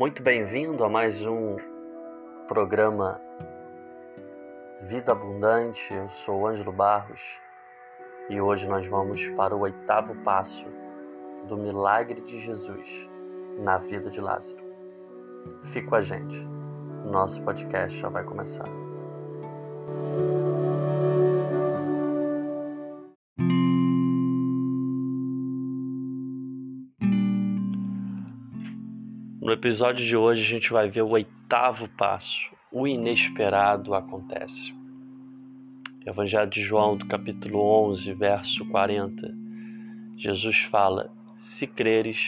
[0.00, 1.56] Muito bem-vindo a mais um
[2.48, 3.20] programa
[4.80, 5.92] Vida Abundante.
[5.92, 7.20] Eu sou Ângelo Barros
[8.30, 10.64] e hoje nós vamos para o oitavo passo
[11.46, 13.10] do milagre de Jesus
[13.58, 14.64] na vida de Lázaro.
[15.64, 16.48] Fique com a gente,
[17.04, 18.70] nosso podcast já vai começar.
[29.42, 34.74] No episódio de hoje a gente vai ver o oitavo passo, o inesperado acontece.
[36.04, 37.58] Evangelho de João, do capítulo
[37.88, 39.34] 11, verso 40,
[40.18, 42.18] Jesus fala: Se creres,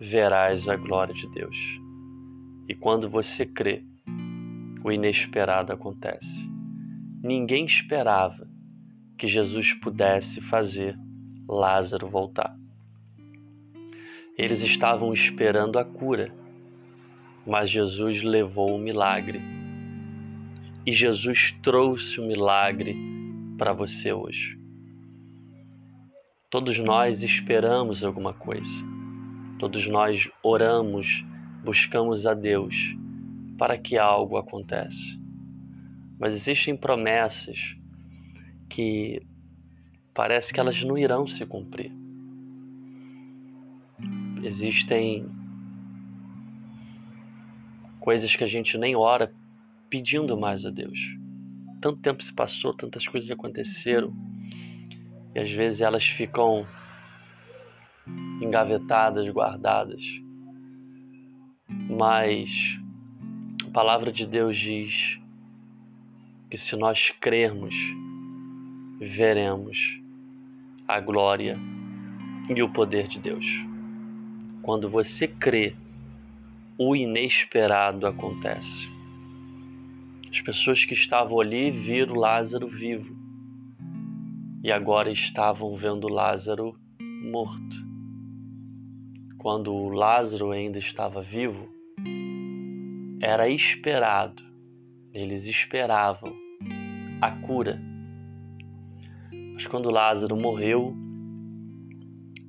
[0.00, 1.56] verás a glória de Deus.
[2.68, 3.84] E quando você crê,
[4.82, 6.50] o inesperado acontece.
[7.22, 8.44] Ninguém esperava
[9.16, 10.98] que Jesus pudesse fazer
[11.48, 12.58] Lázaro voltar.
[14.36, 16.39] Eles estavam esperando a cura
[17.46, 19.40] mas Jesus levou o milagre.
[20.86, 22.96] E Jesus trouxe o milagre
[23.58, 24.58] para você hoje.
[26.50, 28.70] Todos nós esperamos alguma coisa.
[29.58, 31.24] Todos nós oramos,
[31.64, 32.74] buscamos a Deus
[33.58, 35.20] para que algo aconteça.
[36.18, 37.58] Mas existem promessas
[38.68, 39.22] que
[40.14, 41.92] parece que elas não irão se cumprir.
[44.42, 45.28] Existem
[48.00, 49.32] coisas que a gente nem ora
[49.88, 50.98] pedindo mais a Deus.
[51.80, 54.12] Tanto tempo se passou, tantas coisas aconteceram,
[55.34, 56.66] e às vezes elas ficam
[58.40, 60.02] engavetadas, guardadas.
[61.68, 62.50] Mas
[63.66, 65.18] a palavra de Deus diz
[66.50, 67.74] que se nós crermos,
[69.00, 69.78] veremos
[70.88, 71.58] a glória
[72.54, 73.46] e o poder de Deus.
[74.62, 75.74] Quando você crê,
[76.82, 78.88] o inesperado acontece.
[80.30, 83.14] As pessoas que estavam ali viram Lázaro vivo
[84.64, 87.76] e agora estavam vendo Lázaro morto.
[89.36, 91.68] Quando Lázaro ainda estava vivo,
[93.20, 94.42] era esperado,
[95.12, 96.32] eles esperavam
[97.20, 97.78] a cura.
[99.52, 100.96] Mas quando Lázaro morreu,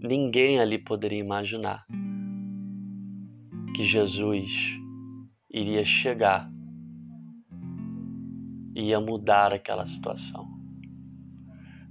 [0.00, 1.84] ninguém ali poderia imaginar
[3.74, 4.52] que Jesus
[5.50, 6.50] iria chegar
[8.74, 10.48] e ia mudar aquela situação.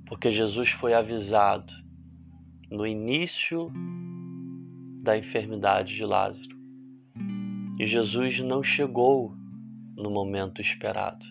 [0.06, 1.72] Porque Jesus foi avisado
[2.72, 3.72] no início
[5.04, 6.58] da enfermidade de Lázaro.
[7.80, 9.34] E Jesus não chegou
[9.96, 11.26] no momento esperado.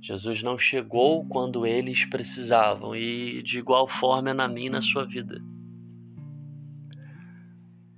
[0.00, 4.82] Jesus não chegou quando eles precisavam, e de igual forma é na minha e na
[4.82, 5.40] sua vida.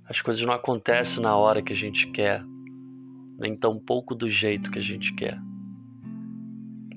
[0.07, 2.43] As coisas não acontecem na hora que a gente quer,
[3.39, 5.39] nem tão pouco do jeito que a gente quer.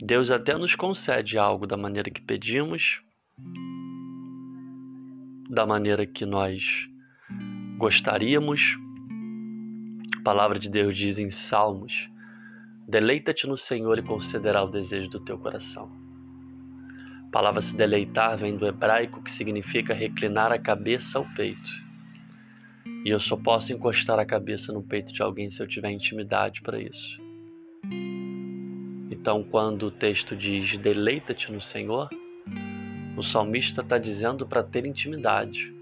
[0.00, 3.00] Deus até nos concede algo da maneira que pedimos,
[5.48, 6.62] da maneira que nós
[7.78, 8.76] gostaríamos.
[10.18, 12.10] A palavra de Deus diz em Salmos:
[12.86, 15.90] Deleita-te no Senhor e concederá o desejo do teu coração.
[17.26, 21.87] A palavra se deleitar vem do hebraico que significa reclinar a cabeça ao peito.
[23.08, 26.60] E eu só posso encostar a cabeça no peito de alguém se eu tiver intimidade
[26.60, 27.18] para isso.
[29.10, 32.10] Então, quando o texto diz deleita-te no Senhor,
[33.16, 35.74] o salmista está dizendo para ter intimidade.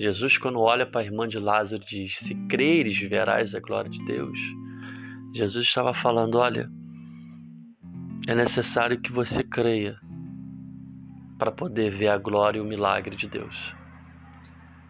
[0.00, 4.02] Jesus, quando olha para a irmã de Lázaro, diz: Se creres, verás a glória de
[4.06, 4.38] Deus.
[5.34, 6.66] Jesus estava falando: Olha,
[8.26, 10.00] é necessário que você creia
[11.38, 13.83] para poder ver a glória e o milagre de Deus.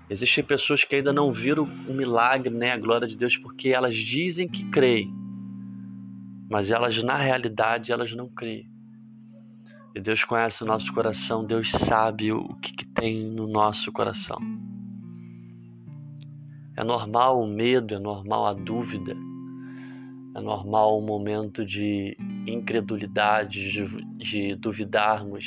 [0.09, 3.97] Existem pessoas que ainda não viram o milagre, né, a glória de Deus, porque elas
[3.97, 5.13] dizem que creem,
[6.49, 8.69] mas elas na realidade elas não creem.
[9.95, 14.39] E Deus conhece o nosso coração, Deus sabe o que, que tem no nosso coração.
[16.77, 19.17] É normal o medo, é normal a dúvida,
[20.35, 22.17] é normal o momento de
[22.47, 25.45] incredulidade, de, de duvidarmos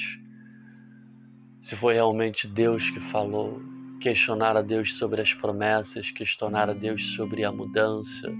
[1.68, 3.62] se foi realmente Deus que falou,
[3.99, 8.31] questionar a Deus sobre as promessas, questionar a Deus sobre a mudança.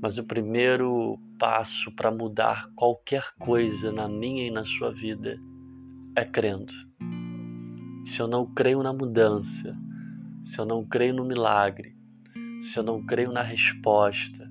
[0.00, 5.38] Mas o primeiro passo para mudar qualquer coisa na minha e na sua vida
[6.16, 6.72] é crendo.
[8.06, 9.76] Se eu não creio na mudança,
[10.42, 11.94] se eu não creio no milagre,
[12.62, 14.50] se eu não creio na resposta,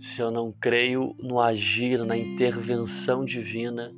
[0.00, 3.92] se eu não creio no agir, na intervenção divina,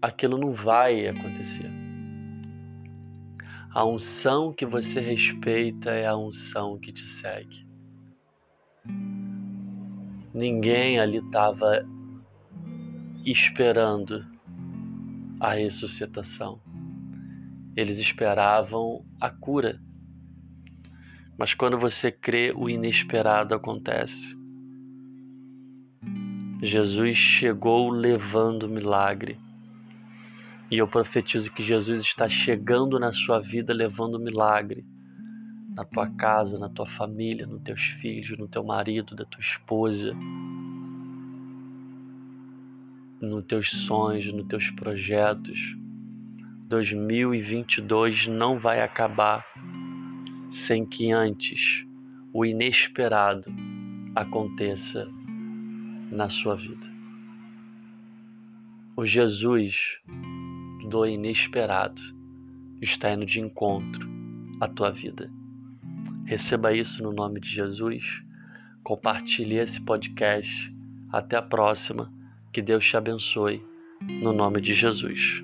[0.00, 1.79] aquilo não vai acontecer.
[3.72, 7.64] A unção que você respeita é a unção que te segue.
[10.34, 11.86] Ninguém ali estava
[13.24, 14.26] esperando
[15.38, 16.60] a ressuscitação.
[17.76, 19.80] Eles esperavam a cura.
[21.38, 24.36] Mas quando você crê, o inesperado acontece.
[26.60, 29.38] Jesus chegou levando o milagre.
[30.70, 34.84] E eu profetizo que Jesus está chegando na sua vida levando milagre.
[35.74, 40.14] Na tua casa, na tua família, nos teus filhos, no teu marido, da tua esposa,
[43.20, 45.58] nos teus sonhos, nos teus projetos.
[46.68, 49.44] 2022 não vai acabar
[50.50, 51.84] sem que antes
[52.32, 53.44] o inesperado
[54.14, 55.08] aconteça
[56.12, 56.88] na sua vida.
[58.96, 60.00] O Jesus
[60.90, 62.02] do inesperado
[62.82, 64.08] está indo de encontro
[64.60, 65.30] à tua vida.
[66.26, 68.04] Receba isso no nome de Jesus.
[68.82, 70.74] Compartilhe esse podcast.
[71.12, 72.12] Até a próxima.
[72.52, 73.62] Que Deus te abençoe.
[74.00, 75.42] No nome de Jesus.